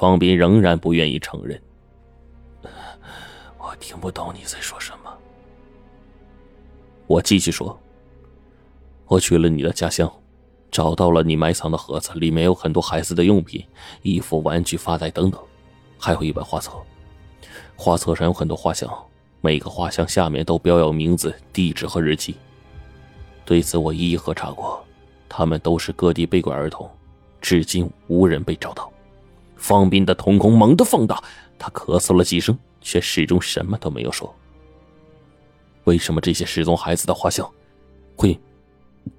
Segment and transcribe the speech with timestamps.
[0.00, 1.60] 方斌仍然不愿意承认。
[3.58, 5.14] 我听不懂你在说什么。
[7.06, 7.78] 我继续说。
[9.04, 10.10] 我去了你的家乡，
[10.70, 13.62] 找到了你埋藏的盒子，里面有很多孩子的用品、
[14.00, 15.38] 衣服、玩具、发带等等，
[15.98, 16.72] 还有一本画册。
[17.76, 18.90] 画册上有很多画像，
[19.42, 22.36] 每个画像下面都标有名字、地址和日期。
[23.44, 24.82] 对此我一一核查过，
[25.28, 26.88] 他们都是各地被拐儿童，
[27.42, 28.90] 至今无人被找到。
[29.60, 31.22] 方斌的瞳孔猛地放大，
[31.58, 34.34] 他咳嗽了几声，却始终什么都没有说。
[35.84, 37.48] 为什么这些失踪孩子的画像
[38.16, 38.36] 会？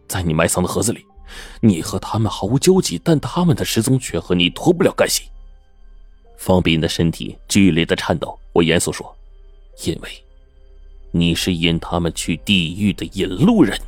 [0.08, 1.06] 在你埋藏的盒子里，
[1.62, 5.24] 你和他们毫无交集，但他们的失踪却和你脱不了干系。
[6.38, 8.38] 方斌的身体剧烈的颤抖。
[8.52, 9.16] 我严肃说
[9.86, 10.10] ：“因为，
[11.12, 13.80] 你是引他们去地狱的引路人。”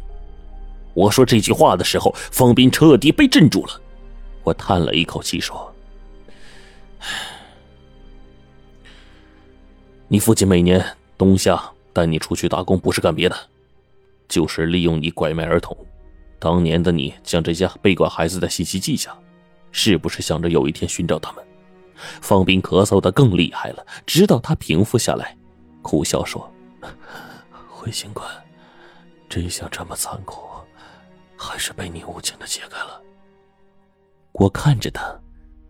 [0.94, 3.82] 我说这句话的时候，方斌彻底被镇住了。
[4.44, 5.73] 我叹了一口气说
[10.08, 10.84] ：“你父亲每年
[11.18, 13.36] 冬夏带你出去打工，不是干别的，
[14.28, 15.76] 就是利用你拐卖儿童。”
[16.40, 19.18] 当年的你将这些被拐孩子的信息记下，
[19.72, 21.46] 是不是想着有一天寻找他们？
[22.22, 25.38] 方斌咳嗽的更厉害了，直到他平复下来，
[25.82, 26.52] 苦笑说
[27.70, 28.28] ：“回刑官，
[29.30, 30.42] 真相这么残酷，
[31.38, 33.02] 还是被你无情的揭开了。”
[34.34, 35.18] 我看着他，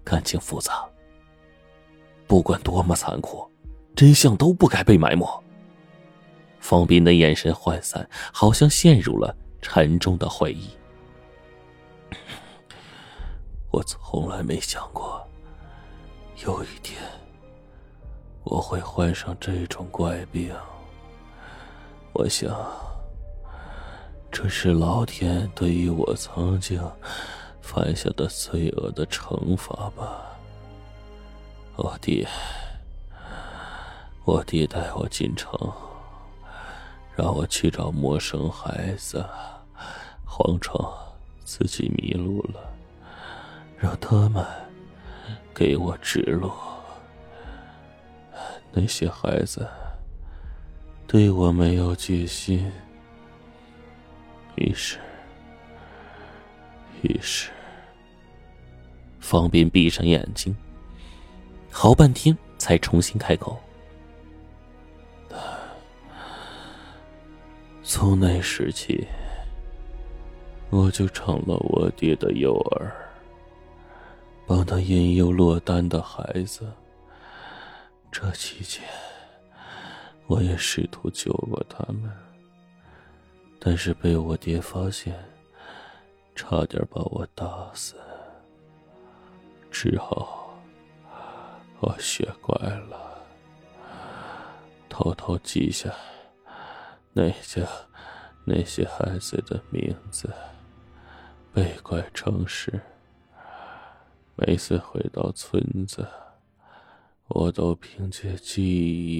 [0.03, 0.83] 感情复杂。
[2.27, 3.49] 不管多么残酷，
[3.95, 5.43] 真相都不该被埋没。
[6.59, 9.35] 方斌的眼神涣散，好像陷入了。
[9.65, 10.67] 沉重的回忆。
[13.71, 15.25] 我从来没想过，
[16.45, 17.01] 有一天
[18.43, 20.53] 我会患上这种怪病。
[22.11, 22.53] 我想，
[24.29, 26.77] 这是老天对于我曾经
[27.61, 30.32] 犯下的罪恶的惩罚吧。
[31.75, 32.27] 我爹，
[34.25, 35.51] 我爹带我进城，
[37.15, 39.25] 让我去找陌生孩子。
[40.25, 40.75] 谎称
[41.43, 42.59] 自己迷路了，
[43.77, 44.43] 让他们
[45.53, 46.51] 给我指路。
[48.71, 49.67] 那些孩子
[51.05, 52.71] 对我没有戒心，
[54.55, 54.97] 于是，
[57.03, 57.51] 于是，
[59.19, 60.55] 方斌闭上眼睛，
[61.73, 63.59] 好半天才重新开口。
[67.81, 69.05] 从那时起。
[70.69, 72.91] 我就成了我爹的诱饵，
[74.47, 76.67] 帮他引诱落单的孩子。
[78.11, 78.83] 这期间，
[80.25, 82.11] 我也试图救过他们，
[83.59, 85.13] 但是被我爹发现，
[86.33, 87.93] 差点把我打死。
[89.69, 90.42] 之后，
[91.85, 93.21] 我学乖了，
[94.87, 95.93] 偷偷记下
[97.11, 97.61] 那家
[98.45, 100.33] 那些孩子的名字。
[101.53, 102.79] 被拐城市，
[104.37, 106.07] 每次回到村子，
[107.27, 108.63] 我都凭借记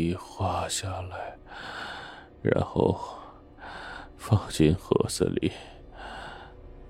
[0.09, 1.37] 忆画下来，
[2.41, 2.97] 然后
[4.17, 5.51] 放进盒子里，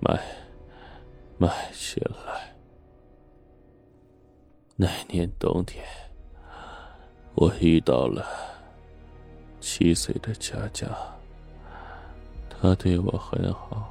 [0.00, 0.22] 埋
[1.36, 2.53] 埋起来。
[4.76, 5.84] 那年冬天，
[7.34, 8.26] 我遇到了
[9.60, 10.88] 七岁的佳佳，
[12.50, 13.90] 她对我很好。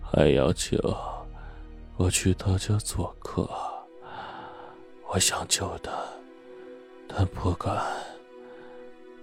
[0.00, 0.78] 还要求
[1.96, 3.46] 我去他家做客，
[5.12, 5.92] 我想救他，
[7.08, 7.76] 但不敢。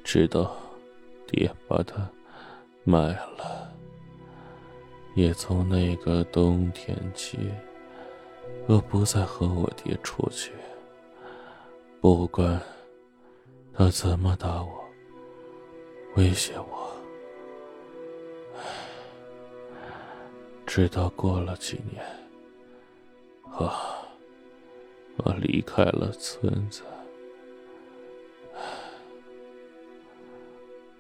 [0.04, 0.56] 直到
[1.26, 2.08] 爹把他
[2.84, 3.74] 卖了，
[5.16, 7.40] 也从那个冬天起，
[8.68, 10.52] 我不再和我爹出去。
[12.00, 12.62] 不管
[13.74, 14.84] 他怎么打我，
[16.16, 16.92] 威胁我。
[20.66, 22.04] 直到过了几年，
[23.52, 23.72] 我
[25.18, 26.82] 我离开了村子，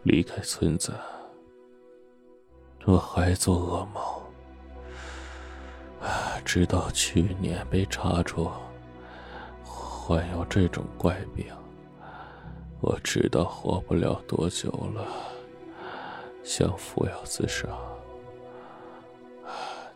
[0.03, 0.93] 离开村子，
[2.85, 4.12] 我还做噩梦，
[6.45, 8.49] 直到去年被查出
[9.63, 11.45] 患有这种怪病，
[12.81, 15.05] 我知道活不了多久了，
[16.43, 17.67] 想服药自杀。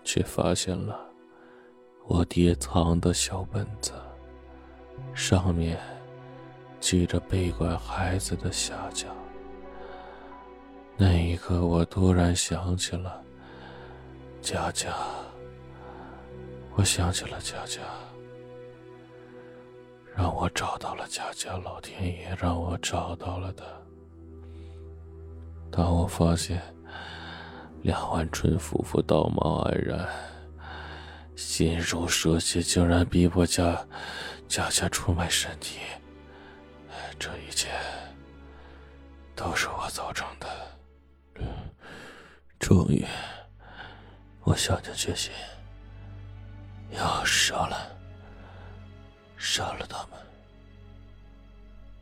[0.03, 0.97] 却发现了
[2.05, 3.91] 我爹藏的小本子，
[5.13, 5.77] 上面
[6.79, 9.07] 记着被拐孩子的下家。
[10.95, 13.21] 那一刻，我突然想起了
[14.41, 14.95] 佳佳，
[16.77, 17.81] 我想起了佳佳。
[20.15, 23.63] 让我找到了佳佳老天爷让我找到了的。
[25.71, 26.61] 当我发现
[27.81, 30.07] 梁万春夫妇道貌岸然，
[31.35, 33.85] 心如蛇蝎，竟然逼迫佳
[34.47, 35.79] 佳佳出卖身体，
[37.19, 37.69] 这一切
[39.35, 40.47] 都是我造成的。
[42.59, 43.05] 终于，
[44.41, 45.31] 我下定决心
[46.91, 47.77] 要杀了。
[49.37, 50.19] 杀了他们。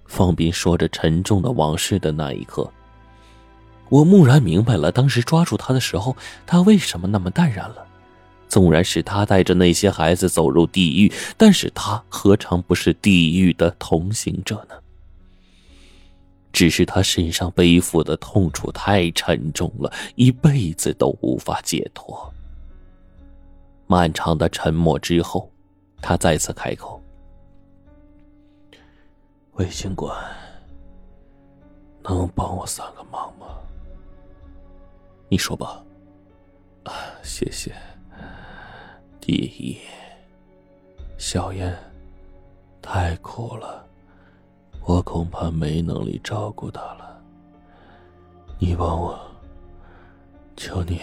[0.05, 2.71] 方斌说着沉重的往事的那一刻，
[3.89, 6.15] 我蓦然明白了，当时抓住他的时候，
[6.45, 7.85] 他为什么那么淡然了。
[8.47, 14.75] 纵然是他带着那些孩子走入地狱，但是他何尝不是地狱的同行者呢？
[16.53, 22.33] 只是他身上背负的痛楚太沉重了，一辈子都无法解脱。
[23.87, 25.51] 漫长的沉默之后，
[26.01, 27.01] 他再次开口。
[29.53, 30.13] 魏警官，
[32.03, 33.47] 能帮我三个忙吗？
[35.29, 35.83] 你说吧。
[36.83, 36.91] 啊，
[37.23, 37.73] 谢谢。
[39.21, 39.79] 第一，
[41.17, 41.75] 小燕
[42.81, 43.87] 太苦了，
[44.83, 47.19] 我恐怕没能力照顾她了。
[48.59, 49.19] 你帮我，
[50.55, 50.99] 求你，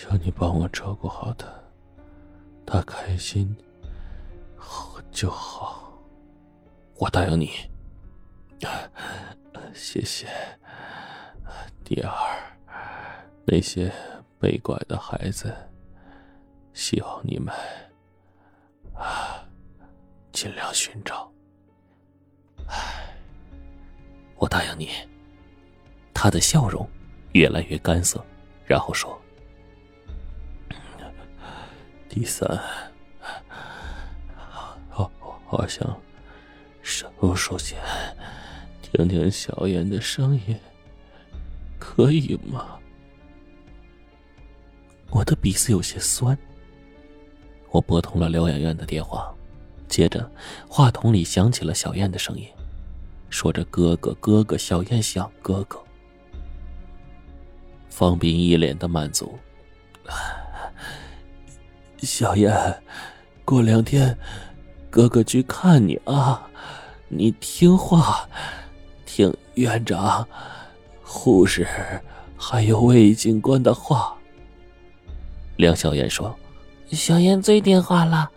[0.00, 1.46] 求你帮我照顾好她，
[2.64, 3.54] 她开心
[5.12, 5.92] 就好。
[6.94, 7.50] 我答应你，
[9.74, 10.26] 谢谢。
[11.84, 12.10] 第二，
[13.44, 13.92] 那些
[14.38, 15.54] 被拐的孩子，
[16.72, 17.54] 希望你们
[18.94, 19.44] 啊
[20.32, 21.30] 尽量寻找。
[22.68, 23.14] 唉
[24.36, 24.88] 我答应你。
[26.14, 26.88] 他的笑容
[27.32, 28.24] 越来越干涩，
[28.64, 29.19] 然后说
[32.10, 32.46] ：“第三，
[34.90, 35.10] 好，
[35.46, 35.96] 好像。”
[36.82, 37.78] 手首先
[38.82, 40.58] 听听小燕的声音，
[41.78, 42.78] 可以吗？
[45.10, 46.36] 我的鼻子有些酸。
[47.70, 49.32] 我拨通了疗养院的电话，
[49.86, 50.28] 接着
[50.68, 52.48] 话筒里响起了小燕的声音，
[53.28, 55.78] 说着：“哥哥，哥哥，小燕想哥哥。”
[57.88, 59.38] 方斌一脸的满足。
[62.02, 62.82] 小燕，
[63.44, 64.16] 过两天
[64.88, 66.46] 哥哥去看你啊。
[67.08, 68.28] 你听话，
[69.04, 70.26] 听院长、
[71.02, 71.66] 护士
[72.36, 74.16] 还有魏警官的话。
[75.56, 76.32] 梁小燕说
[76.92, 78.30] ：“小燕最听话了。”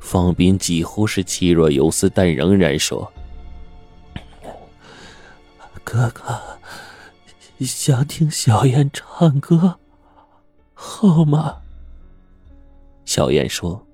[0.00, 3.12] 方斌几乎是气若游丝，但仍然说
[5.84, 6.40] ：“哥哥
[7.60, 9.78] 想听小燕唱歌，
[10.72, 11.58] 好吗？”
[13.18, 13.84] 小燕说：“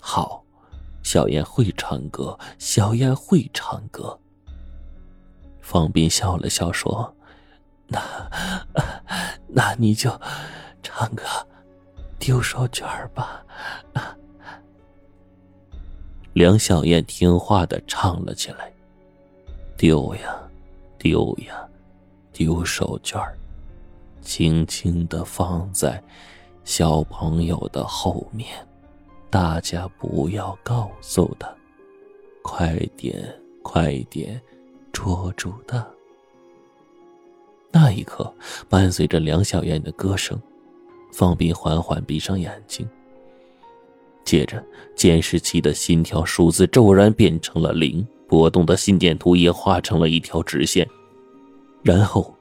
[0.00, 0.42] 好。”
[1.04, 4.18] 小燕会唱歌，小燕会唱歌。
[5.60, 7.14] 方斌笑了笑说
[7.86, 8.00] ：“那，
[9.48, 10.10] 那你就
[10.82, 11.22] 唱个
[12.18, 13.44] 丢手绢吧。
[16.32, 18.72] ”梁小燕听话的唱了起来
[19.76, 20.34] ：“丢呀，
[20.96, 21.68] 丢呀，
[22.32, 23.30] 丢手绢
[24.22, 26.02] 轻轻的放在
[26.64, 28.48] 小朋友的后面。”
[29.30, 31.52] 大家不要告诉他，
[32.40, 34.40] 快点，快点，
[34.92, 35.84] 捉住他！
[37.72, 38.32] 那一刻，
[38.68, 40.40] 伴随着梁小燕的歌声，
[41.12, 42.88] 方斌缓缓闭上眼睛。
[44.24, 50.88] 接着，监视器的心跳数字骤然变成了零，波动的心电图也画成了一条直线，
[51.82, 52.32] 然后，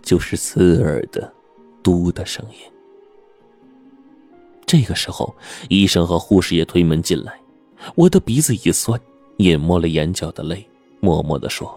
[0.00, 1.30] 就是刺耳的
[1.84, 2.79] “嘟”的声音。
[4.70, 5.34] 这个时候，
[5.68, 7.40] 医生和护士也推门进来，
[7.96, 9.00] 我的鼻子一酸，
[9.38, 10.64] 隐没了眼角的泪，
[11.00, 11.76] 默默的说：“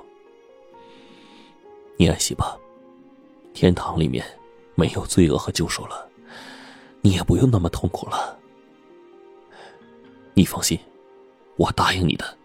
[1.97, 2.55] 你安息吧，
[3.51, 4.23] 天堂里面
[4.75, 6.07] 没有罪恶和救赎了，
[7.01, 8.37] 你也不用那么痛苦了。
[10.35, 10.77] 你放心，
[11.55, 12.37] 我答应你的，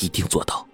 [0.00, 0.64] 一定做到。”